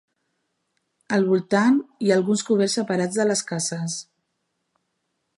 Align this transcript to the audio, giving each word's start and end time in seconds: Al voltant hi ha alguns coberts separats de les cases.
Al 1.17 1.25
voltant 1.33 1.75
hi 2.05 2.09
ha 2.09 2.15
alguns 2.19 2.43
coberts 2.47 2.77
separats 2.79 3.19
de 3.19 3.27
les 3.33 3.43
cases. 3.53 3.99